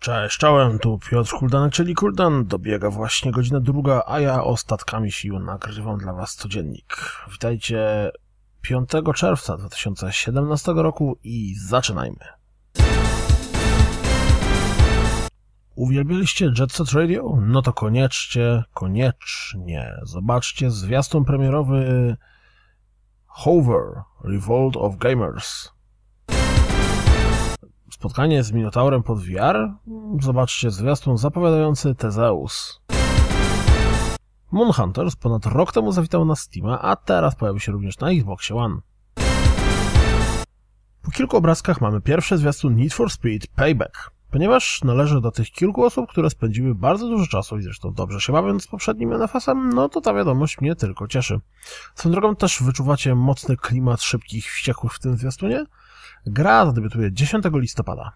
[0.00, 2.46] Cześć, czołem, tu Piotr Kuldanek, czyli Kuldan.
[2.46, 6.96] Dobiega właśnie godzina druga, a ja ostatkami sił nagrywam dla Was codziennik.
[7.32, 8.10] Witajcie
[8.62, 12.24] 5 czerwca 2017 roku i zaczynajmy.
[15.74, 17.36] Uwielbialiście Jet Set Radio?
[17.40, 22.16] No to koniecznie, koniecznie zobaczcie zwiastun premierowy
[23.26, 25.79] Hover Revolt of Gamers.
[28.00, 29.74] Spotkanie z Minotaurem pod VR?
[30.20, 32.80] Zobaczcie zwiastun zapowiadający Tezeus.
[34.52, 38.76] Moonhunters ponad rok temu zawitał na Steama, a teraz pojawi się również na Xboxie One.
[41.02, 44.10] Po kilku obrazkach mamy pierwszy zwiastun Need for Speed Payback.
[44.30, 48.32] Ponieważ należy do tych kilku osób, które spędziły bardzo dużo czasu i zresztą dobrze się
[48.32, 51.40] bawiąc z poprzednim NFS-em, no to ta wiadomość mnie tylko cieszy.
[51.94, 55.64] Swoją drogą też wyczuwacie mocny klimat szybkich wściekłych w tym zwiastunie?
[56.26, 58.12] Gra zadebiutuje 10 listopada.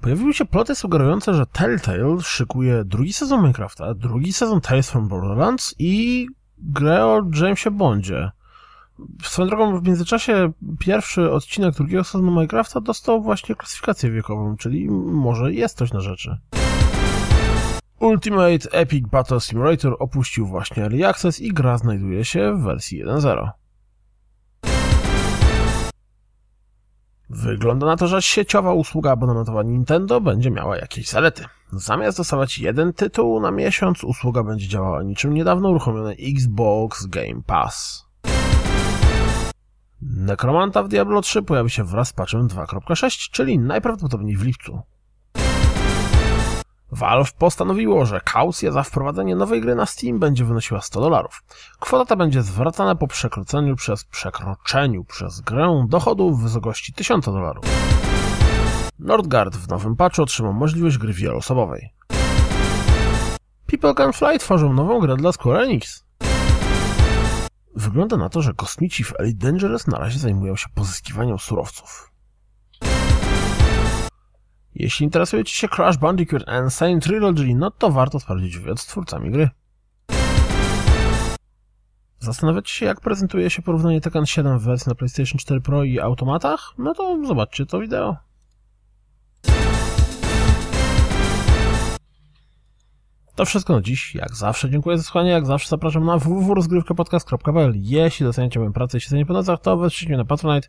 [0.00, 5.74] Pojawiły się ploty sugerujące, że Telltale szykuje drugi sezon Minecrafta, drugi sezon Tales from Borderlands
[5.78, 6.26] i
[6.58, 8.30] grę o Jamesie Bondzie.
[9.22, 15.52] Swoją drogą, w międzyczasie pierwszy odcinek drugiego sezonu Minecrafta dostał właśnie klasyfikację wiekową, czyli może
[15.52, 16.38] jest coś na rzeczy.
[18.00, 23.63] Ultimate Epic Battle Simulator opuścił właśnie Early Access i gra znajduje się w wersji 1.0.
[27.30, 31.44] Wygląda na to, że sieciowa usługa abonamentowa Nintendo będzie miała jakieś zalety.
[31.72, 38.06] Zamiast dostawać jeden tytuł na miesiąc, usługa będzie działała niczym niedawno uruchomiony Xbox Game Pass.
[40.02, 44.82] Nekromanta w Diablo 3 pojawi się wraz z patchem 2.6, czyli najprawdopodobniej w lipcu.
[46.94, 51.42] Valve postanowiło, że kaucja za wprowadzenie nowej gry na Steam będzie wynosiła 100 dolarów.
[51.80, 57.64] Kwota ta będzie zwracana po przekroczeniu przez przekroczeniu przez grę dochodu w wysokości 1000 dolarów.
[58.98, 61.90] Nordgard w nowym patchu otrzymał możliwość gry wieloosobowej.
[63.66, 66.04] People Can Fly tworzą nową grę dla Square Enix.
[67.76, 72.13] Wygląda na to, że kosmici w Elite Dangerous na razie zajmują się pozyskiwaniem surowców.
[74.84, 79.50] Jeśli interesujecie się Crash Bandicoot Insane Trilogy, no to warto sprawdzić wywiad z twórcami gry.
[82.18, 86.00] Zastanawiacie się, jak prezentuje się porównanie Tekken 7 w wersji na PlayStation 4 Pro i
[86.00, 86.74] automatach?
[86.78, 88.16] No to zobaczcie to wideo.
[93.34, 94.14] To wszystko na dziś.
[94.14, 95.30] Jak zawsze dziękuję za słuchanie.
[95.30, 100.08] Jak zawsze zapraszam na www.rozgrywkapodcast.pl Jeśli doceniacie moją pracę i siedzenie po nocach, to wesprzyjcie
[100.08, 100.68] mnie na Patronite.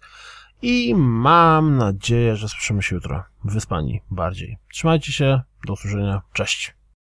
[0.61, 3.34] I mam nadzieję, że słyszymy się jutro.
[3.45, 4.57] Wyspani bardziej.
[4.73, 5.41] Trzymajcie się.
[5.67, 6.21] Do usłyszenia.
[6.33, 6.73] Cześć.